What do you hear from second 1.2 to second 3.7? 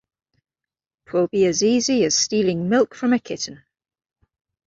be as easy as stealing milk from a kitten.